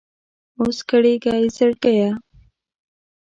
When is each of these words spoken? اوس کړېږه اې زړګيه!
اوس 0.59 0.77
کړېږه 0.89 1.33
اې 1.39 1.45
زړګيه! 1.55 2.09